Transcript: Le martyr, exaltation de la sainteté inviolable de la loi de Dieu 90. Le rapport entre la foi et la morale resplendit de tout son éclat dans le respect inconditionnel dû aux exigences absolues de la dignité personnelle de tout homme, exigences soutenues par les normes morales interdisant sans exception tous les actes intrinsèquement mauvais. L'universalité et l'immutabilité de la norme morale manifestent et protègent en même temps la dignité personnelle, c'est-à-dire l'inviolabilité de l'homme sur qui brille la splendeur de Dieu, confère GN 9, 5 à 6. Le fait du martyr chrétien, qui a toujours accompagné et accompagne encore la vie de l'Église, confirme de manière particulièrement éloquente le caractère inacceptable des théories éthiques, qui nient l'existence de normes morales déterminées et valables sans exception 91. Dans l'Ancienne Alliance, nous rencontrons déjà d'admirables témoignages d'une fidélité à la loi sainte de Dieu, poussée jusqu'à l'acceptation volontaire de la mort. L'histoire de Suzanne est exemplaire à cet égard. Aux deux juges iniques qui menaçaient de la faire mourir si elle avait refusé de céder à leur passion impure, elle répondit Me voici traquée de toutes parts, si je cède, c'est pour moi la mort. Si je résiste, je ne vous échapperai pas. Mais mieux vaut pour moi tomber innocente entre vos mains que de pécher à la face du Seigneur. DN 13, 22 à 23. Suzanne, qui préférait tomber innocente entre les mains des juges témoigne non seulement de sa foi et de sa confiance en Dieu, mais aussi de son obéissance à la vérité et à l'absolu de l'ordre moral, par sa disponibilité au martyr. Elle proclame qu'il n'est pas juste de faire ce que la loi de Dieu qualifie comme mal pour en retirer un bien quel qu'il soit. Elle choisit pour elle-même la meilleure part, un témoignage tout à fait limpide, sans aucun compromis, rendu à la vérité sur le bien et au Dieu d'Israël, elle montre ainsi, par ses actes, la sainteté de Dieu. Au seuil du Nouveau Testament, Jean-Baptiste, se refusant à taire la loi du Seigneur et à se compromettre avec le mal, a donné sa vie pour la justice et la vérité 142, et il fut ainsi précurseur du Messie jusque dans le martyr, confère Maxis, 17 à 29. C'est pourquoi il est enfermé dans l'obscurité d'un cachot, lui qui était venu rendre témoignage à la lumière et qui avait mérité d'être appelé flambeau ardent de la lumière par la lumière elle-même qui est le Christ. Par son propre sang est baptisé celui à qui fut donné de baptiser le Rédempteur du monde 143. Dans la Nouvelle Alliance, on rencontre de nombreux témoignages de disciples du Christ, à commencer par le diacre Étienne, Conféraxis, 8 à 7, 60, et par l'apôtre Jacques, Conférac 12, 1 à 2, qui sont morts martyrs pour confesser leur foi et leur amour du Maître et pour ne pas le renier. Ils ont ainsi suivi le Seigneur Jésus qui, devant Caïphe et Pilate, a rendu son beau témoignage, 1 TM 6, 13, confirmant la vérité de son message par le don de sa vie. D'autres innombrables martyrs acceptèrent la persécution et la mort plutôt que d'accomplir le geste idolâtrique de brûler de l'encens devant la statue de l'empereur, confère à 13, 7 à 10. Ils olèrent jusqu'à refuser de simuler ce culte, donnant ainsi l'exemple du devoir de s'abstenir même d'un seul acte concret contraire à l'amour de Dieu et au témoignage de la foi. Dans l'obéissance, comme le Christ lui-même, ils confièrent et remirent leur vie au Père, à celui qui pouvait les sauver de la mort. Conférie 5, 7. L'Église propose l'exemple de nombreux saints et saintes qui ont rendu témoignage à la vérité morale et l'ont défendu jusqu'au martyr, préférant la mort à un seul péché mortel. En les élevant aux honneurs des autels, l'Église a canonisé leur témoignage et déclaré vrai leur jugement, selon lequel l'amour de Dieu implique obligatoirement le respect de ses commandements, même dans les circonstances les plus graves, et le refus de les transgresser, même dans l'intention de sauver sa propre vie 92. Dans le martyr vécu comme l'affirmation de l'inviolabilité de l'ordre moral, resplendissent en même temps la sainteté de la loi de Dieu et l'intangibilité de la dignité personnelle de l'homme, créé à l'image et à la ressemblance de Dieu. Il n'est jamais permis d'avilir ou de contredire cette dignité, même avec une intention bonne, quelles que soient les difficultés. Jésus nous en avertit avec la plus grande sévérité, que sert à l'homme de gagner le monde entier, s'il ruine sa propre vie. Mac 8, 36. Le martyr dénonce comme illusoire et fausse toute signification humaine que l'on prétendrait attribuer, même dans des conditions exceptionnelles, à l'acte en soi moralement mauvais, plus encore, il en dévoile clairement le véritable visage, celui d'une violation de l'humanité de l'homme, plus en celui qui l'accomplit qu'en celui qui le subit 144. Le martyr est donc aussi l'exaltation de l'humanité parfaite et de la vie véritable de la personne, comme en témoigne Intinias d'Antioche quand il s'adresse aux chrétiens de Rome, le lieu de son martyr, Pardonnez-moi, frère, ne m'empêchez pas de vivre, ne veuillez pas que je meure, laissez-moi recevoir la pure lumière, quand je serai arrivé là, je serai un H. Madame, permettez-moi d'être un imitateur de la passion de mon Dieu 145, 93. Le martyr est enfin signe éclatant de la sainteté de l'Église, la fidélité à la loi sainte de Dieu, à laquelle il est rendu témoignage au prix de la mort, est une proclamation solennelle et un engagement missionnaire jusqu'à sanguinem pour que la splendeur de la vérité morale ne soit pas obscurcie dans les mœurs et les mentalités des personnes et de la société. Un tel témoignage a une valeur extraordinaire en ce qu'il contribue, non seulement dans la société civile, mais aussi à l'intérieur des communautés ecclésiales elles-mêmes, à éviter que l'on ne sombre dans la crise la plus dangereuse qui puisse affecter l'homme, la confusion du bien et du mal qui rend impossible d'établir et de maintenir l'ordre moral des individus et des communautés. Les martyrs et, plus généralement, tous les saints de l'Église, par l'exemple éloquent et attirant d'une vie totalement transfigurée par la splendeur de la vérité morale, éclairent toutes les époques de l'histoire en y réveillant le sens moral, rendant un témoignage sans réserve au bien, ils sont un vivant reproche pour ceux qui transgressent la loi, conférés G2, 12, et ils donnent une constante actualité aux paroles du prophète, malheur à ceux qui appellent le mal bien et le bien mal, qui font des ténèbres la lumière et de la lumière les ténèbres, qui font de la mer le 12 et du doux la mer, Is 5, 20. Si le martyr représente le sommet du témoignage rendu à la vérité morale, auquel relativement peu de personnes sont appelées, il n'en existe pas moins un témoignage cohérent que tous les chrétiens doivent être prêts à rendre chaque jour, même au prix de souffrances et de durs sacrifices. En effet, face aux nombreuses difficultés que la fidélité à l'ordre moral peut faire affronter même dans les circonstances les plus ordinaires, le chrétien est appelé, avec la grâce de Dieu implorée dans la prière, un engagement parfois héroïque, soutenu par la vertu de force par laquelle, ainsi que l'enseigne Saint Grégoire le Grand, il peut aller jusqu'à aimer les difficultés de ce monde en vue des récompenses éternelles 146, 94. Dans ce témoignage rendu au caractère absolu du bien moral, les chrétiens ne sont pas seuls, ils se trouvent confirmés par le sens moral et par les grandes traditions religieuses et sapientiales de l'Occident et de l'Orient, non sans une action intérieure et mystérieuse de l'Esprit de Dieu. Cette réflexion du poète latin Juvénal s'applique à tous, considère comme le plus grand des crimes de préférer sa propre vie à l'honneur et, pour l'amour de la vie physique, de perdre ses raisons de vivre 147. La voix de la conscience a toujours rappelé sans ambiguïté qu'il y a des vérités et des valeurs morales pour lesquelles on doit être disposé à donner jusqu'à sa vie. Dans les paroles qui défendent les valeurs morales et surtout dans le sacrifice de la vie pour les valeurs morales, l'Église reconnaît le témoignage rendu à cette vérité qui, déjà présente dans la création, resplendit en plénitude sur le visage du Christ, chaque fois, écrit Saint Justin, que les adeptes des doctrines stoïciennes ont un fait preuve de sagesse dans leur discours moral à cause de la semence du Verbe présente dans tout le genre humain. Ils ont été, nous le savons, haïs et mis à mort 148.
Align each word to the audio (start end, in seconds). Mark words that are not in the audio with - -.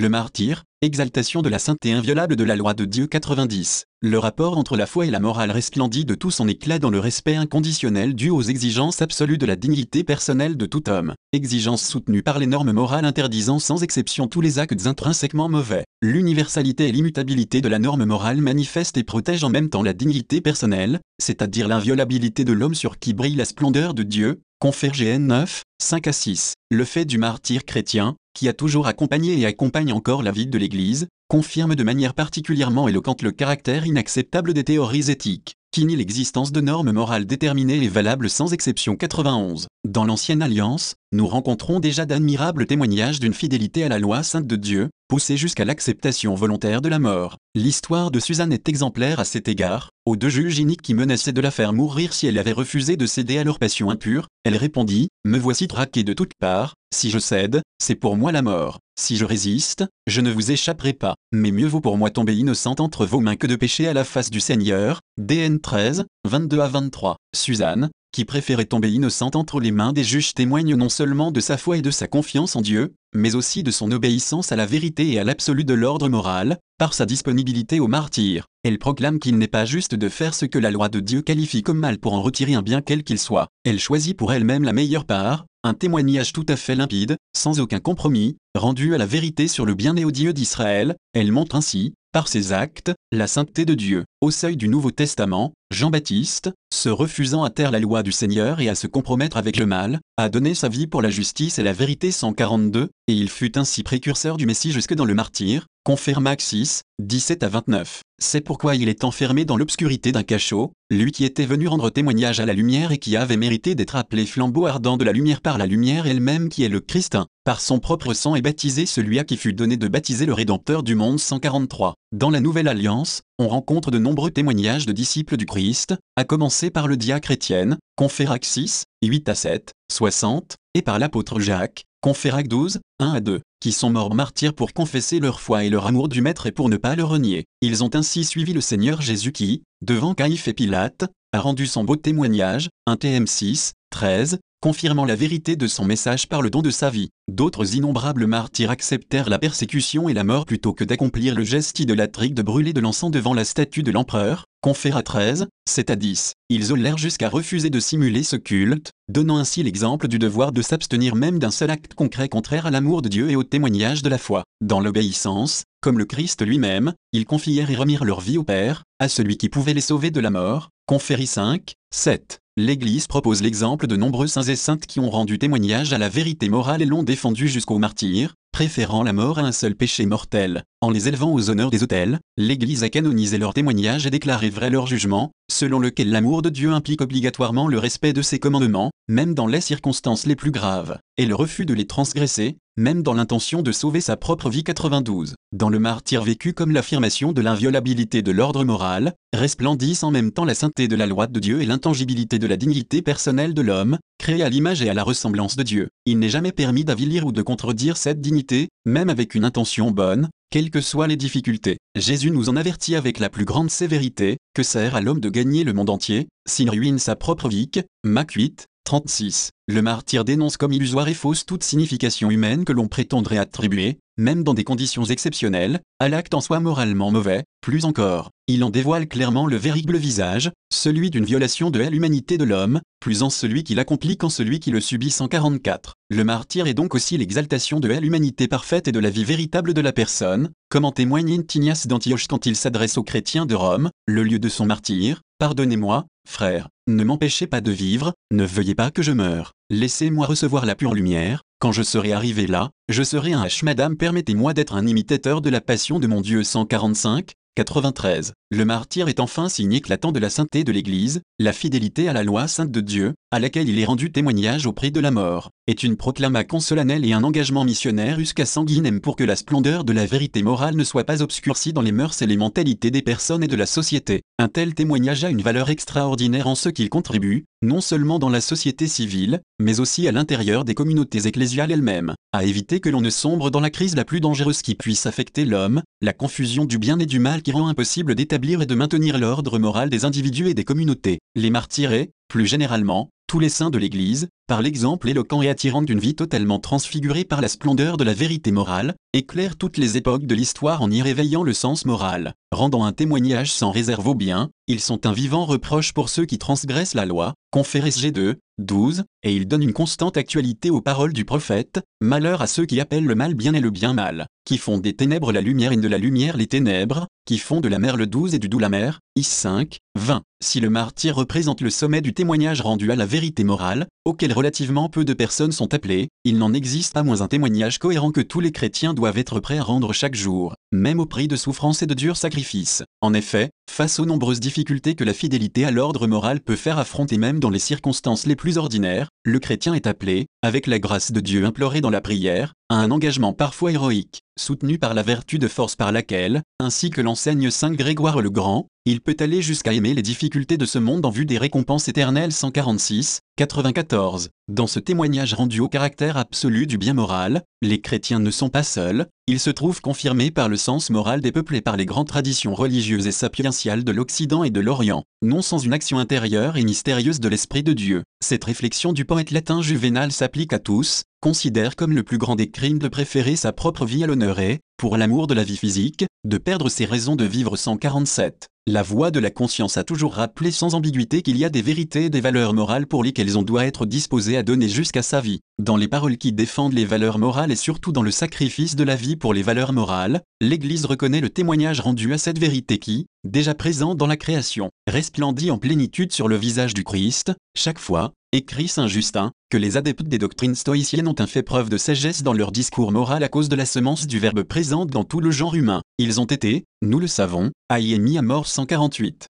Le 0.00 0.08
martyr, 0.08 0.64
exaltation 0.80 1.42
de 1.42 1.50
la 1.50 1.58
sainteté 1.58 1.92
inviolable 1.92 2.34
de 2.34 2.42
la 2.42 2.56
loi 2.56 2.72
de 2.72 2.86
Dieu 2.86 3.06
90. 3.06 3.84
Le 4.00 4.18
rapport 4.18 4.56
entre 4.56 4.78
la 4.78 4.86
foi 4.86 5.04
et 5.04 5.10
la 5.10 5.20
morale 5.20 5.50
resplendit 5.50 6.06
de 6.06 6.14
tout 6.14 6.30
son 6.30 6.48
éclat 6.48 6.78
dans 6.78 6.88
le 6.88 6.98
respect 6.98 7.36
inconditionnel 7.36 8.14
dû 8.14 8.30
aux 8.30 8.40
exigences 8.40 9.02
absolues 9.02 9.36
de 9.36 9.44
la 9.44 9.56
dignité 9.56 10.02
personnelle 10.02 10.56
de 10.56 10.64
tout 10.64 10.88
homme, 10.88 11.12
exigences 11.34 11.86
soutenues 11.86 12.22
par 12.22 12.38
les 12.38 12.46
normes 12.46 12.72
morales 12.72 13.04
interdisant 13.04 13.58
sans 13.58 13.82
exception 13.82 14.26
tous 14.26 14.40
les 14.40 14.58
actes 14.58 14.86
intrinsèquement 14.86 15.50
mauvais. 15.50 15.84
L'universalité 16.00 16.88
et 16.88 16.92
l'immutabilité 16.92 17.60
de 17.60 17.68
la 17.68 17.78
norme 17.78 18.06
morale 18.06 18.40
manifestent 18.40 18.96
et 18.96 19.04
protègent 19.04 19.44
en 19.44 19.50
même 19.50 19.68
temps 19.68 19.82
la 19.82 19.92
dignité 19.92 20.40
personnelle, 20.40 21.00
c'est-à-dire 21.20 21.68
l'inviolabilité 21.68 22.46
de 22.46 22.54
l'homme 22.54 22.74
sur 22.74 22.98
qui 22.98 23.12
brille 23.12 23.36
la 23.36 23.44
splendeur 23.44 23.92
de 23.92 24.02
Dieu, 24.02 24.40
confère 24.60 24.92
GN 24.92 25.26
9, 25.26 25.62
5 25.82 26.06
à 26.06 26.12
6. 26.12 26.52
Le 26.70 26.84
fait 26.84 27.06
du 27.06 27.16
martyr 27.16 27.64
chrétien, 27.64 28.16
qui 28.34 28.46
a 28.46 28.52
toujours 28.52 28.88
accompagné 28.88 29.40
et 29.40 29.46
accompagne 29.46 29.90
encore 29.90 30.22
la 30.22 30.32
vie 30.32 30.46
de 30.46 30.58
l'Église, 30.58 31.08
confirme 31.28 31.74
de 31.74 31.82
manière 31.82 32.12
particulièrement 32.12 32.86
éloquente 32.86 33.22
le 33.22 33.32
caractère 33.32 33.86
inacceptable 33.86 34.52
des 34.52 34.64
théories 34.64 35.10
éthiques, 35.10 35.54
qui 35.72 35.84
nient 35.84 35.96
l'existence 35.96 36.50
de 36.50 36.60
normes 36.60 36.90
morales 36.90 37.26
déterminées 37.26 37.82
et 37.82 37.88
valables 37.88 38.28
sans 38.28 38.52
exception 38.52 38.96
91. 38.96 39.68
Dans 39.86 40.04
l'Ancienne 40.04 40.42
Alliance, 40.42 40.94
nous 41.12 41.26
rencontrons 41.26 41.78
déjà 41.78 42.06
d'admirables 42.06 42.66
témoignages 42.66 43.20
d'une 43.20 43.34
fidélité 43.34 43.84
à 43.84 43.88
la 43.88 43.98
loi 43.98 44.22
sainte 44.22 44.46
de 44.46 44.56
Dieu, 44.56 44.90
poussée 45.08 45.36
jusqu'à 45.36 45.64
l'acceptation 45.64 46.34
volontaire 46.34 46.80
de 46.80 46.88
la 46.88 46.98
mort. 46.98 47.36
L'histoire 47.54 48.10
de 48.10 48.18
Suzanne 48.18 48.52
est 48.52 48.68
exemplaire 48.68 49.20
à 49.20 49.24
cet 49.24 49.48
égard. 49.48 49.90
Aux 50.06 50.16
deux 50.16 50.28
juges 50.28 50.58
iniques 50.58 50.82
qui 50.82 50.94
menaçaient 50.94 51.32
de 51.32 51.40
la 51.40 51.50
faire 51.50 51.72
mourir 51.72 52.12
si 52.14 52.26
elle 52.26 52.38
avait 52.38 52.52
refusé 52.52 52.96
de 52.96 53.06
céder 53.06 53.38
à 53.38 53.44
leur 53.44 53.58
passion 53.58 53.90
impure, 53.90 54.26
elle 54.44 54.56
répondit 54.56 55.08
Me 55.24 55.38
voici 55.38 55.68
traquée 55.68 56.02
de 56.02 56.12
toutes 56.12 56.34
parts, 56.38 56.74
si 56.92 57.10
je 57.10 57.18
cède, 57.18 57.62
c'est 57.80 57.94
pour 57.94 58.16
moi 58.16 58.32
la 58.32 58.42
mort. 58.42 58.80
Si 59.00 59.16
je 59.16 59.24
résiste, 59.24 59.86
je 60.06 60.20
ne 60.20 60.30
vous 60.30 60.50
échapperai 60.50 60.92
pas. 60.92 61.14
Mais 61.32 61.52
mieux 61.52 61.66
vaut 61.66 61.80
pour 61.80 61.96
moi 61.96 62.10
tomber 62.10 62.36
innocente 62.36 62.80
entre 62.80 63.06
vos 63.06 63.20
mains 63.20 63.36
que 63.36 63.46
de 63.46 63.56
pécher 63.56 63.88
à 63.88 63.94
la 63.94 64.04
face 64.04 64.28
du 64.28 64.40
Seigneur. 64.40 65.00
DN 65.16 65.58
13, 65.58 66.04
22 66.28 66.60
à 66.60 66.68
23. 66.68 67.16
Suzanne, 67.34 67.88
qui 68.12 68.26
préférait 68.26 68.66
tomber 68.66 68.92
innocente 68.92 69.36
entre 69.36 69.58
les 69.58 69.70
mains 69.70 69.94
des 69.94 70.04
juges 70.04 70.34
témoigne 70.34 70.74
non 70.74 70.90
seulement 70.90 71.30
de 71.30 71.40
sa 71.40 71.56
foi 71.56 71.78
et 71.78 71.82
de 71.82 71.90
sa 71.90 72.08
confiance 72.08 72.56
en 72.56 72.60
Dieu, 72.60 72.92
mais 73.14 73.36
aussi 73.36 73.62
de 73.62 73.70
son 73.70 73.90
obéissance 73.90 74.52
à 74.52 74.56
la 74.56 74.66
vérité 74.66 75.10
et 75.10 75.18
à 75.18 75.24
l'absolu 75.24 75.64
de 75.64 75.72
l'ordre 75.72 76.10
moral, 76.10 76.58
par 76.76 76.92
sa 76.92 77.06
disponibilité 77.06 77.80
au 77.80 77.88
martyr. 77.88 78.44
Elle 78.64 78.78
proclame 78.78 79.18
qu'il 79.18 79.38
n'est 79.38 79.48
pas 79.48 79.64
juste 79.64 79.94
de 79.94 80.08
faire 80.10 80.34
ce 80.34 80.44
que 80.44 80.58
la 80.58 80.70
loi 80.70 80.90
de 80.90 81.00
Dieu 81.00 81.22
qualifie 81.22 81.62
comme 81.62 81.78
mal 81.78 81.96
pour 81.96 82.12
en 82.12 82.20
retirer 82.20 82.52
un 82.52 82.62
bien 82.62 82.82
quel 82.82 83.02
qu'il 83.02 83.18
soit. 83.18 83.48
Elle 83.64 83.80
choisit 83.80 84.14
pour 84.14 84.34
elle-même 84.34 84.64
la 84.64 84.74
meilleure 84.74 85.06
part, 85.06 85.46
un 85.62 85.74
témoignage 85.74 86.32
tout 86.32 86.46
à 86.48 86.56
fait 86.56 86.74
limpide, 86.74 87.16
sans 87.36 87.60
aucun 87.60 87.80
compromis, 87.80 88.36
rendu 88.54 88.94
à 88.94 88.98
la 88.98 89.06
vérité 89.06 89.46
sur 89.46 89.66
le 89.66 89.74
bien 89.74 89.94
et 89.96 90.04
au 90.04 90.10
Dieu 90.10 90.32
d'Israël, 90.32 90.96
elle 91.12 91.32
montre 91.32 91.56
ainsi, 91.56 91.92
par 92.12 92.28
ses 92.28 92.52
actes, 92.52 92.92
la 93.12 93.26
sainteté 93.26 93.64
de 93.64 93.74
Dieu. 93.74 94.04
Au 94.20 94.30
seuil 94.30 94.56
du 94.56 94.68
Nouveau 94.68 94.90
Testament, 94.90 95.52
Jean-Baptiste, 95.70 96.50
se 96.74 96.88
refusant 96.88 97.44
à 97.44 97.50
taire 97.50 97.70
la 97.70 97.78
loi 97.78 98.02
du 98.02 98.10
Seigneur 98.10 98.60
et 98.60 98.68
à 98.68 98.74
se 98.74 98.86
compromettre 98.86 99.36
avec 99.36 99.58
le 99.58 99.66
mal, 99.66 100.00
a 100.16 100.28
donné 100.28 100.54
sa 100.54 100.68
vie 100.68 100.86
pour 100.86 101.02
la 101.02 101.10
justice 101.10 101.58
et 101.58 101.62
la 101.62 101.72
vérité 101.72 102.10
142, 102.10 102.88
et 103.06 103.12
il 103.12 103.28
fut 103.28 103.56
ainsi 103.58 103.82
précurseur 103.82 104.38
du 104.38 104.46
Messie 104.46 104.72
jusque 104.72 104.94
dans 104.94 105.04
le 105.04 105.14
martyr, 105.14 105.66
confère 105.90 106.20
Maxis, 106.20 106.82
17 107.00 107.42
à 107.42 107.48
29. 107.48 108.02
C'est 108.22 108.42
pourquoi 108.42 108.76
il 108.76 108.88
est 108.88 109.02
enfermé 109.02 109.44
dans 109.44 109.56
l'obscurité 109.56 110.12
d'un 110.12 110.22
cachot, 110.22 110.70
lui 110.88 111.10
qui 111.10 111.24
était 111.24 111.44
venu 111.44 111.66
rendre 111.66 111.90
témoignage 111.90 112.38
à 112.38 112.46
la 112.46 112.52
lumière 112.52 112.92
et 112.92 112.98
qui 112.98 113.16
avait 113.16 113.36
mérité 113.36 113.74
d'être 113.74 113.96
appelé 113.96 114.24
flambeau 114.24 114.66
ardent 114.66 114.96
de 114.96 115.04
la 115.04 115.10
lumière 115.10 115.40
par 115.40 115.58
la 115.58 115.66
lumière 115.66 116.06
elle-même 116.06 116.48
qui 116.48 116.62
est 116.62 116.68
le 116.68 116.78
Christ. 116.78 117.18
Par 117.42 117.60
son 117.60 117.80
propre 117.80 118.14
sang 118.14 118.36
est 118.36 118.40
baptisé 118.40 118.86
celui 118.86 119.18
à 119.18 119.24
qui 119.24 119.36
fut 119.36 119.52
donné 119.52 119.76
de 119.76 119.88
baptiser 119.88 120.26
le 120.26 120.32
Rédempteur 120.32 120.84
du 120.84 120.94
monde 120.94 121.18
143. 121.18 121.94
Dans 122.12 122.30
la 122.30 122.38
Nouvelle 122.38 122.68
Alliance, 122.68 123.22
on 123.40 123.48
rencontre 123.48 123.90
de 123.90 123.98
nombreux 123.98 124.30
témoignages 124.30 124.86
de 124.86 124.92
disciples 124.92 125.36
du 125.36 125.44
Christ, 125.44 125.96
à 126.14 126.22
commencer 126.22 126.70
par 126.70 126.86
le 126.86 126.96
diacre 126.96 127.32
Étienne, 127.32 127.78
Conféraxis, 127.96 128.84
8 129.02 129.28
à 129.28 129.34
7, 129.34 129.72
60, 129.90 130.54
et 130.74 130.82
par 130.82 131.00
l'apôtre 131.00 131.40
Jacques, 131.40 131.82
Conférac 132.00 132.46
12, 132.46 132.78
1 133.00 133.12
à 133.14 133.20
2, 133.20 133.40
qui 133.60 133.72
sont 133.72 133.90
morts 133.90 134.14
martyrs 134.14 134.54
pour 134.54 134.72
confesser 134.72 135.20
leur 135.20 135.40
foi 135.40 135.64
et 135.64 135.70
leur 135.70 135.86
amour 135.86 136.08
du 136.08 136.20
Maître 136.20 136.46
et 136.46 136.52
pour 136.52 136.68
ne 136.68 136.76
pas 136.76 136.94
le 136.94 137.04
renier. 137.04 137.44
Ils 137.62 137.82
ont 137.82 137.90
ainsi 137.94 138.24
suivi 138.24 138.52
le 138.52 138.60
Seigneur 138.60 139.00
Jésus 139.00 139.32
qui, 139.32 139.62
devant 139.82 140.14
Caïphe 140.14 140.48
et 140.48 140.52
Pilate, 140.52 141.06
a 141.32 141.40
rendu 141.40 141.66
son 141.66 141.84
beau 141.84 141.96
témoignage, 141.96 142.68
1 142.86 142.96
TM 142.96 143.26
6, 143.26 143.72
13, 143.90 144.38
confirmant 144.60 145.06
la 145.06 145.16
vérité 145.16 145.56
de 145.56 145.66
son 145.66 145.86
message 145.86 146.28
par 146.28 146.42
le 146.42 146.50
don 146.50 146.60
de 146.60 146.70
sa 146.70 146.90
vie. 146.90 147.08
D'autres 147.28 147.74
innombrables 147.74 148.26
martyrs 148.26 148.70
acceptèrent 148.70 149.30
la 149.30 149.38
persécution 149.38 150.08
et 150.08 150.14
la 150.14 150.24
mort 150.24 150.44
plutôt 150.44 150.74
que 150.74 150.84
d'accomplir 150.84 151.34
le 151.34 151.44
geste 151.44 151.80
idolâtrique 151.80 152.34
de 152.34 152.42
brûler 152.42 152.74
de 152.74 152.80
l'encens 152.80 153.10
devant 153.10 153.32
la 153.32 153.44
statue 153.44 153.82
de 153.82 153.90
l'empereur, 153.90 154.44
confère 154.60 154.96
à 154.96 155.02
13, 155.02 155.48
7 155.68 155.90
à 155.90 155.96
10. 155.96 156.34
Ils 156.48 156.72
olèrent 156.72 156.98
jusqu'à 156.98 157.28
refuser 157.28 157.70
de 157.70 157.80
simuler 157.80 158.22
ce 158.22 158.36
culte, 158.36 158.92
donnant 159.08 159.38
ainsi 159.38 159.62
l'exemple 159.62 160.08
du 160.08 160.18
devoir 160.18 160.52
de 160.52 160.62
s'abstenir 160.62 161.14
même 161.14 161.38
d'un 161.38 161.50
seul 161.50 161.70
acte 161.70 161.94
concret 161.94 162.28
contraire 162.28 162.66
à 162.66 162.70
l'amour 162.70 163.02
de 163.02 163.08
Dieu 163.08 163.30
et 163.30 163.36
au 163.36 163.42
témoignage 163.42 164.02
de 164.02 164.08
la 164.08 164.18
foi. 164.18 164.44
Dans 164.60 164.80
l'obéissance, 164.80 165.64
comme 165.80 165.98
le 165.98 166.04
Christ 166.04 166.44
lui-même, 166.44 166.92
ils 167.12 167.26
confièrent 167.26 167.70
et 167.70 167.76
remirent 167.76 168.04
leur 168.04 168.20
vie 168.20 168.38
au 168.38 168.44
Père, 168.44 168.84
à 168.98 169.08
celui 169.08 169.36
qui 169.36 169.48
pouvait 169.48 169.74
les 169.74 169.80
sauver 169.80 170.10
de 170.10 170.20
la 170.20 170.30
mort. 170.30 170.68
Conférie 170.86 171.26
5, 171.26 171.74
7. 171.94 172.40
L'Église 172.56 173.06
propose 173.06 173.42
l'exemple 173.42 173.86
de 173.86 173.96
nombreux 173.96 174.26
saints 174.26 174.42
et 174.42 174.56
saintes 174.56 174.86
qui 174.86 175.00
ont 175.00 175.08
rendu 175.08 175.38
témoignage 175.38 175.92
à 175.92 175.98
la 175.98 176.08
vérité 176.08 176.48
morale 176.48 176.82
et 176.82 176.86
l'ont 176.86 177.04
défendu 177.04 177.48
jusqu'au 177.48 177.78
martyr, 177.78 178.34
préférant 178.52 179.02
la 179.02 179.12
mort 179.12 179.38
à 179.38 179.42
un 179.42 179.52
seul 179.52 179.74
péché 179.74 180.06
mortel. 180.06 180.64
En 180.80 180.90
les 180.90 181.08
élevant 181.08 181.32
aux 181.32 181.50
honneurs 181.50 181.70
des 181.70 181.82
autels, 181.82 182.20
l'Église 182.36 182.84
a 182.84 182.88
canonisé 182.88 183.38
leur 183.38 183.54
témoignage 183.54 184.06
et 184.06 184.10
déclaré 184.10 184.50
vrai 184.50 184.70
leur 184.70 184.86
jugement, 184.86 185.30
selon 185.50 185.78
lequel 185.78 186.10
l'amour 186.10 186.42
de 186.42 186.50
Dieu 186.50 186.72
implique 186.72 187.00
obligatoirement 187.00 187.68
le 187.68 187.78
respect 187.78 188.12
de 188.12 188.22
ses 188.22 188.38
commandements, 188.38 188.90
même 189.08 189.34
dans 189.34 189.46
les 189.46 189.60
circonstances 189.60 190.26
les 190.26 190.36
plus 190.36 190.50
graves, 190.50 190.98
et 191.16 191.26
le 191.26 191.34
refus 191.34 191.66
de 191.66 191.74
les 191.74 191.86
transgresser, 191.86 192.58
même 192.80 193.02
dans 193.02 193.12
l'intention 193.12 193.60
de 193.60 193.72
sauver 193.72 194.00
sa 194.00 194.16
propre 194.16 194.48
vie 194.48 194.64
92. 194.64 195.34
Dans 195.52 195.68
le 195.68 195.78
martyr 195.78 196.24
vécu 196.24 196.54
comme 196.54 196.72
l'affirmation 196.72 197.32
de 197.32 197.42
l'inviolabilité 197.42 198.22
de 198.22 198.32
l'ordre 198.32 198.64
moral, 198.64 199.12
resplendissent 199.34 200.02
en 200.02 200.10
même 200.10 200.32
temps 200.32 200.46
la 200.46 200.54
sainteté 200.54 200.88
de 200.88 200.96
la 200.96 201.06
loi 201.06 201.26
de 201.26 201.38
Dieu 201.38 201.60
et 201.60 201.66
l'intangibilité 201.66 202.38
de 202.38 202.46
la 202.46 202.56
dignité 202.56 203.02
personnelle 203.02 203.52
de 203.52 203.60
l'homme, 203.60 203.98
créé 204.18 204.42
à 204.42 204.48
l'image 204.48 204.80
et 204.80 204.88
à 204.88 204.94
la 204.94 205.02
ressemblance 205.02 205.56
de 205.56 205.62
Dieu. 205.62 205.88
Il 206.06 206.18
n'est 206.18 206.30
jamais 206.30 206.52
permis 206.52 206.84
d'avilir 206.84 207.26
ou 207.26 207.32
de 207.32 207.42
contredire 207.42 207.98
cette 207.98 208.22
dignité, 208.22 208.70
même 208.86 209.10
avec 209.10 209.34
une 209.34 209.44
intention 209.44 209.90
bonne, 209.90 210.30
quelles 210.50 210.70
que 210.70 210.80
soient 210.80 211.06
les 211.06 211.16
difficultés. 211.16 211.78
Jésus 211.96 212.30
nous 212.30 212.48
en 212.48 212.56
avertit 212.56 212.96
avec 212.96 213.18
la 213.18 213.28
plus 213.28 213.44
grande 213.44 213.70
sévérité, 213.70 214.38
que 214.54 214.62
sert 214.62 214.96
à 214.96 215.02
l'homme 215.02 215.20
de 215.20 215.28
gagner 215.28 215.64
le 215.64 215.74
monde 215.74 215.90
entier, 215.90 216.28
s'il 216.48 216.70
ruine 216.70 216.98
sa 216.98 217.14
propre 217.14 217.48
vie. 217.48 217.70
Mac 218.04 218.32
8, 218.32 218.66
36. 218.84 219.50
Le 219.68 219.82
martyr 219.82 220.24
dénonce 220.24 220.56
comme 220.56 220.72
illusoire 220.72 221.08
et 221.08 221.14
fausse 221.14 221.46
toute 221.46 221.62
signification 221.62 222.30
humaine 222.30 222.64
que 222.64 222.72
l'on 222.72 222.88
prétendrait 222.88 223.38
attribuer, 223.38 223.98
même 224.16 224.42
dans 224.42 224.54
des 224.54 224.64
conditions 224.64 225.04
exceptionnelles, 225.04 225.80
à 225.98 226.08
l'acte 226.08 226.34
en 226.34 226.40
soi 226.40 226.60
moralement 226.60 227.10
mauvais, 227.10 227.44
plus 227.60 227.84
encore, 227.84 228.30
il 228.48 228.64
en 228.64 228.70
dévoile 228.70 229.06
clairement 229.06 229.46
le 229.46 229.56
véritable 229.56 229.96
visage, 229.96 230.50
celui 230.72 231.10
d'une 231.10 231.24
violation 231.24 231.70
de 231.70 231.80
l'humanité 231.80 232.36
de 232.36 232.44
l'homme, 232.44 232.80
plus 233.00 233.22
en 233.22 233.30
celui 233.30 233.64
qui 233.64 233.74
l'accomplit 233.74 234.16
qu'en 234.16 234.28
celui 234.28 234.60
qui 234.60 234.70
le 234.70 234.80
subit 234.80 235.10
144. 235.10 235.94
Le 236.10 236.22
martyr 236.22 236.66
est 236.66 236.74
donc 236.74 236.94
aussi 236.94 237.16
l'exaltation 237.16 237.80
de 237.80 237.88
l'humanité 237.88 238.46
parfaite 238.46 238.86
et 238.86 238.92
de 238.92 239.00
la 239.00 239.10
vie 239.10 239.24
véritable 239.24 239.74
de 239.74 239.80
la 239.80 239.92
personne, 239.92 240.50
comme 240.68 240.84
en 240.84 240.92
témoigne 240.92 241.32
Intinias 241.32 241.86
d'Antioche 241.88 242.28
quand 242.28 242.46
il 242.46 242.54
s'adresse 242.54 242.98
aux 242.98 243.02
chrétiens 243.02 243.46
de 243.46 243.54
Rome, 243.54 243.90
le 244.06 244.22
lieu 244.22 244.38
de 244.38 244.48
son 244.48 244.66
martyr, 244.66 245.22
Pardonnez-moi, 245.40 246.04
frère, 246.28 246.68
ne 246.86 247.02
m'empêchez 247.02 247.46
pas 247.46 247.62
de 247.62 247.72
vivre, 247.72 248.12
ne 248.30 248.44
veuillez 248.44 248.74
pas 248.74 248.90
que 248.90 249.00
je 249.00 249.12
meure, 249.12 249.54
laissez-moi 249.70 250.26
recevoir 250.26 250.66
la 250.66 250.74
pure 250.74 250.92
lumière, 250.92 251.44
quand 251.60 251.72
je 251.72 251.82
serai 251.82 252.12
arrivé 252.12 252.46
là, 252.46 252.68
je 252.90 253.02
serai 253.02 253.32
un 253.32 253.46
H. 253.46 253.64
Madame, 253.64 253.96
permettez-moi 253.96 254.52
d'être 254.52 254.74
un 254.74 254.86
imitateur 254.86 255.40
de 255.40 255.48
la 255.48 255.62
passion 255.62 255.98
de 255.98 256.06
mon 256.06 256.20
Dieu 256.20 256.44
145, 256.44 257.32
93. 257.54 258.34
Le 258.52 258.64
martyr 258.64 259.08
est 259.08 259.20
enfin 259.20 259.48
signe 259.48 259.74
éclatant 259.74 260.10
de 260.10 260.18
la 260.18 260.28
sainteté 260.28 260.64
de 260.64 260.72
l'Église, 260.72 261.20
la 261.38 261.52
fidélité 261.52 262.08
à 262.08 262.12
la 262.12 262.24
loi 262.24 262.48
sainte 262.48 262.72
de 262.72 262.80
Dieu, 262.80 263.14
à 263.30 263.38
laquelle 263.38 263.68
il 263.68 263.78
est 263.78 263.84
rendu 263.84 264.10
témoignage 264.10 264.66
au 264.66 264.72
prix 264.72 264.90
de 264.90 264.98
la 264.98 265.12
mort, 265.12 265.50
est 265.68 265.84
une 265.84 265.96
proclamation 265.96 266.58
solennelle 266.58 267.04
et 267.04 267.12
un 267.12 267.22
engagement 267.22 267.62
missionnaire 267.62 268.18
jusqu'à 268.18 268.46
sanguinem 268.46 269.00
pour 269.00 269.14
que 269.14 269.22
la 269.22 269.36
splendeur 269.36 269.84
de 269.84 269.92
la 269.92 270.04
vérité 270.04 270.42
morale 270.42 270.74
ne 270.74 270.82
soit 270.82 271.04
pas 271.04 271.22
obscurcie 271.22 271.72
dans 271.72 271.80
les 271.80 271.92
mœurs 271.92 272.20
et 272.22 272.26
les 272.26 272.36
mentalités 272.36 272.90
des 272.90 273.02
personnes 273.02 273.44
et 273.44 273.48
de 273.48 273.54
la 273.54 273.66
société. 273.66 274.22
Un 274.40 274.48
tel 274.48 274.74
témoignage 274.74 275.22
a 275.22 275.30
une 275.30 275.42
valeur 275.42 275.70
extraordinaire 275.70 276.48
en 276.48 276.56
ce 276.56 276.70
qu'il 276.70 276.90
contribue, 276.90 277.44
non 277.62 277.80
seulement 277.80 278.18
dans 278.18 278.30
la 278.30 278.40
société 278.40 278.88
civile, 278.88 279.42
mais 279.60 279.78
aussi 279.78 280.08
à 280.08 280.12
l'intérieur 280.12 280.64
des 280.64 280.74
communautés 280.74 281.28
ecclésiales 281.28 281.70
elles-mêmes, 281.70 282.14
à 282.32 282.44
éviter 282.44 282.80
que 282.80 282.88
l'on 282.88 283.00
ne 283.00 283.10
sombre 283.10 283.50
dans 283.50 283.60
la 283.60 283.70
crise 283.70 283.94
la 283.94 284.04
plus 284.04 284.20
dangereuse 284.20 284.62
qui 284.62 284.74
puisse 284.74 285.06
affecter 285.06 285.44
l'homme, 285.44 285.82
la 286.00 286.12
confusion 286.12 286.64
du 286.64 286.78
bien 286.78 286.98
et 286.98 287.06
du 287.06 287.20
mal 287.20 287.42
qui 287.42 287.52
rend 287.52 287.68
impossible 287.68 288.14
d'établir 288.16 288.39
et 288.42 288.66
de 288.66 288.74
maintenir 288.74 289.18
l'ordre 289.18 289.58
moral 289.58 289.90
des 289.90 290.04
individus 290.04 290.48
et 290.48 290.54
des 290.54 290.64
communautés. 290.64 291.18
Les 291.34 291.50
martyrs 291.50 291.92
et, 291.92 292.10
plus 292.28 292.46
généralement, 292.46 293.10
tous 293.28 293.38
les 293.38 293.48
saints 293.48 293.70
de 293.70 293.78
l'Église, 293.78 294.28
par 294.48 294.62
l'exemple 294.62 295.08
éloquent 295.08 295.42
et 295.42 295.48
attirant 295.48 295.82
d'une 295.82 296.00
vie 296.00 296.14
totalement 296.14 296.58
transfigurée 296.58 297.24
par 297.24 297.40
la 297.40 297.48
splendeur 297.48 297.96
de 297.96 298.02
la 298.02 298.14
vérité 298.14 298.50
morale, 298.50 298.94
éclairent 299.12 299.56
toutes 299.56 299.76
les 299.76 299.96
époques 299.96 300.26
de 300.26 300.34
l'histoire 300.34 300.82
en 300.82 300.90
y 300.90 301.02
réveillant 301.02 301.42
le 301.42 301.52
sens 301.52 301.84
moral, 301.84 302.34
rendant 302.50 302.84
un 302.84 302.92
témoignage 302.92 303.52
sans 303.52 303.70
réserve 303.70 304.08
au 304.08 304.14
bien, 304.14 304.50
ils 304.66 304.80
sont 304.80 305.06
un 305.06 305.12
vivant 305.12 305.44
reproche 305.44 305.92
pour 305.92 306.08
ceux 306.08 306.24
qui 306.24 306.38
transgressent 306.38 306.94
la 306.94 307.06
loi, 307.06 307.34
conférés 307.50 307.90
G2, 307.90 308.36
12, 308.58 309.04
et 309.22 309.34
ils 309.34 309.46
donnent 309.46 309.62
une 309.62 309.72
constante 309.72 310.16
actualité 310.16 310.70
aux 310.70 310.80
paroles 310.80 311.12
du 311.12 311.24
prophète, 311.24 311.80
malheur 312.00 312.42
à 312.42 312.46
ceux 312.46 312.66
qui 312.66 312.80
appellent 312.80 313.06
le 313.06 313.14
mal 313.14 313.34
bien 313.34 313.54
et 313.54 313.60
le 313.60 313.70
bien 313.70 313.92
mal, 313.92 314.26
qui 314.50 314.58
font 314.58 314.78
des 314.78 314.94
ténèbres 314.94 315.30
la 315.30 315.42
lumière 315.42 315.70
et 315.70 315.76
de 315.76 315.86
la 315.86 315.96
lumière 315.96 316.36
les 316.36 316.48
ténèbres, 316.48 317.06
qui 317.24 317.38
font 317.38 317.60
de 317.60 317.68
la 317.68 317.78
mer 317.78 317.96
le 317.96 318.08
12 318.08 318.34
et 318.34 318.40
du 318.40 318.48
doux 318.48 318.58
la 318.58 318.68
mer, 318.68 318.98
Is 319.14 319.22
5, 319.22 319.78
20. 319.96 320.22
Si 320.42 320.58
le 320.58 320.70
martyr 320.70 321.14
représente 321.14 321.60
le 321.60 321.70
sommet 321.70 322.00
du 322.00 322.14
témoignage 322.14 322.60
rendu 322.60 322.90
à 322.90 322.96
la 322.96 323.06
vérité 323.06 323.44
morale, 323.44 323.86
auquel 324.04 324.32
relativement 324.32 324.88
peu 324.88 325.04
de 325.04 325.14
personnes 325.14 325.52
sont 325.52 325.72
appelées, 325.72 326.08
il 326.24 326.36
n'en 326.36 326.52
existe 326.52 326.94
pas 326.94 327.04
moins 327.04 327.20
un 327.20 327.28
témoignage 327.28 327.78
cohérent 327.78 328.10
que 328.10 328.20
tous 328.20 328.40
les 328.40 328.50
chrétiens 328.50 328.92
doivent 328.92 329.18
être 329.18 329.38
prêts 329.38 329.58
à 329.58 329.62
rendre 329.62 329.92
chaque 329.92 330.16
jour, 330.16 330.56
même 330.72 330.98
au 330.98 331.06
prix 331.06 331.28
de 331.28 331.36
souffrances 331.36 331.82
et 331.82 331.86
de 331.86 331.94
durs 331.94 332.16
sacrifices. 332.16 332.82
En 333.02 333.14
effet, 333.14 333.50
face 333.70 334.00
aux 334.00 334.06
nombreuses 334.06 334.40
difficultés 334.40 334.96
que 334.96 335.04
la 335.04 335.14
fidélité 335.14 335.64
à 335.64 335.70
l'ordre 335.70 336.08
moral 336.08 336.40
peut 336.40 336.56
faire 336.56 336.80
affronter 336.80 337.18
même 337.18 337.38
dans 337.38 337.50
les 337.50 337.60
circonstances 337.60 338.26
les 338.26 338.34
plus 338.34 338.58
ordinaires, 338.58 339.10
le 339.24 339.38
chrétien 339.38 339.74
est 339.74 339.86
appelé, 339.86 340.26
avec 340.42 340.66
la 340.66 340.80
grâce 340.80 341.12
de 341.12 341.20
Dieu 341.20 341.44
implorée 341.44 341.80
dans 341.80 341.90
la 341.90 342.00
prière, 342.00 342.54
un 342.78 342.92
engagement 342.92 343.32
parfois 343.32 343.72
héroïque, 343.72 344.22
soutenu 344.38 344.78
par 344.78 344.94
la 344.94 345.02
vertu 345.02 345.38
de 345.40 345.48
force 345.48 345.74
par 345.74 345.90
laquelle, 345.90 346.42
ainsi 346.60 346.90
que 346.90 347.00
l'enseigne 347.00 347.50
Saint 347.50 347.72
Grégoire 347.72 348.20
le 348.20 348.30
Grand, 348.30 348.68
il 348.86 349.02
peut 349.02 349.16
aller 349.20 349.42
jusqu'à 349.42 349.74
aimer 349.74 349.92
les 349.92 350.00
difficultés 350.00 350.56
de 350.56 350.64
ce 350.64 350.78
monde 350.78 351.04
en 351.04 351.10
vue 351.10 351.26
des 351.26 351.36
récompenses 351.36 351.88
éternelles 351.88 352.32
146, 352.32 353.20
94. 353.36 354.30
Dans 354.48 354.66
ce 354.66 354.80
témoignage 354.80 355.34
rendu 355.34 355.60
au 355.60 355.68
caractère 355.68 356.16
absolu 356.16 356.66
du 356.66 356.78
bien 356.78 356.94
moral, 356.94 357.42
les 357.60 357.82
chrétiens 357.82 358.20
ne 358.20 358.30
sont 358.30 358.48
pas 358.48 358.62
seuls, 358.62 359.06
ils 359.26 359.38
se 359.38 359.50
trouvent 359.50 359.82
confirmés 359.82 360.30
par 360.30 360.48
le 360.48 360.56
sens 360.56 360.88
moral 360.88 361.20
et 361.24 361.60
par 361.60 361.76
les 361.76 361.84
grandes 361.84 362.08
traditions 362.08 362.54
religieuses 362.54 363.06
et 363.06 363.12
sapientiales 363.12 363.84
de 363.84 363.92
l'Occident 363.92 364.44
et 364.44 364.50
de 364.50 364.60
l'Orient, 364.60 365.04
non 365.20 365.42
sans 365.42 365.58
une 365.58 365.74
action 365.74 365.98
intérieure 365.98 366.56
et 366.56 366.64
mystérieuse 366.64 367.20
de 367.20 367.28
l'Esprit 367.28 367.62
de 367.62 367.74
Dieu. 367.74 368.02
Cette 368.24 368.44
réflexion 368.44 368.94
du 368.94 369.04
poète 369.04 369.30
latin 369.30 369.60
Juvénal 369.60 370.10
s'applique 370.10 370.54
à 370.54 370.58
tous, 370.58 371.04
considère 371.20 371.76
comme 371.76 371.94
le 371.94 372.02
plus 372.02 372.18
grand 372.18 372.34
des 372.34 372.50
crimes 372.50 372.78
de 372.78 372.88
préférer 372.88 373.36
sa 373.36 373.52
propre 373.52 373.84
vie 373.84 374.04
à 374.04 374.06
l'honneur 374.06 374.40
et, 374.40 374.60
pour 374.78 374.96
l'amour 374.96 375.26
de 375.26 375.34
la 375.34 375.44
vie 375.44 375.58
physique, 375.58 376.06
de 376.24 376.38
perdre 376.38 376.70
ses 376.70 376.86
raisons 376.86 377.14
de 377.14 377.24
vivre 377.24 377.56
147. 377.56 378.48
La 378.72 378.84
voix 378.84 379.10
de 379.10 379.18
la 379.18 379.32
conscience 379.32 379.76
a 379.78 379.82
toujours 379.82 380.14
rappelé 380.14 380.52
sans 380.52 380.76
ambiguïté 380.76 381.22
qu'il 381.22 381.36
y 381.36 381.44
a 381.44 381.48
des 381.48 381.60
vérités 381.60 382.04
et 382.04 382.08
des 382.08 382.20
valeurs 382.20 382.54
morales 382.54 382.86
pour 382.86 383.02
lesquelles 383.02 383.36
on 383.36 383.42
doit 383.42 383.66
être 383.66 383.84
disposé 383.84 384.36
à 384.36 384.44
donner 384.44 384.68
jusqu'à 384.68 385.02
sa 385.02 385.20
vie. 385.20 385.40
Dans 385.58 385.76
les 385.76 385.88
paroles 385.88 386.18
qui 386.18 386.30
défendent 386.30 386.74
les 386.74 386.84
valeurs 386.84 387.18
morales 387.18 387.50
et 387.50 387.56
surtout 387.56 387.90
dans 387.90 388.04
le 388.04 388.12
sacrifice 388.12 388.76
de 388.76 388.84
la 388.84 388.94
vie 388.94 389.16
pour 389.16 389.34
les 389.34 389.42
valeurs 389.42 389.72
morales, 389.72 390.22
l'Église 390.40 390.84
reconnaît 390.84 391.20
le 391.20 391.30
témoignage 391.30 391.80
rendu 391.80 392.14
à 392.14 392.18
cette 392.18 392.38
vérité 392.38 392.78
qui, 392.78 393.06
déjà 393.24 393.54
présente 393.54 393.98
dans 393.98 394.06
la 394.06 394.16
création, 394.16 394.70
resplendit 394.86 395.50
en 395.50 395.58
plénitude 395.58 396.12
sur 396.12 396.28
le 396.28 396.36
visage 396.36 396.72
du 396.72 396.84
Christ, 396.84 397.32
chaque 397.56 397.80
fois, 397.80 398.12
écrit 398.32 398.68
Saint 398.68 398.86
Justin, 398.86 399.32
que 399.50 399.56
les 399.56 399.76
adeptes 399.76 400.04
des 400.04 400.18
doctrines 400.18 400.54
stoïciennes 400.54 401.08
ont 401.08 401.16
un 401.18 401.26
fait 401.26 401.42
preuve 401.42 401.68
de 401.68 401.76
sagesse 401.76 402.22
dans 402.22 402.32
leur 402.32 402.52
discours 402.52 402.92
moral 402.92 403.24
à 403.24 403.28
cause 403.28 403.48
de 403.48 403.56
la 403.56 403.66
semence 403.66 404.06
du 404.06 404.20
Verbe 404.20 404.44
présente 404.44 404.90
dans 404.90 405.02
tout 405.02 405.18
le 405.18 405.32
genre 405.32 405.56
humain. 405.56 405.82
Ils 405.98 406.20
ont 406.20 406.26
été, 406.26 406.64
nous 406.82 407.00
le 407.00 407.08
savons, 407.08 407.50
haïs 407.68 407.92
et 407.92 407.98
mis 407.98 408.16
à 408.16 408.22
mort 408.22 408.46
148. 408.66 409.29